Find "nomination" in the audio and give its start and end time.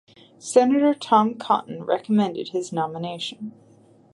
2.73-3.53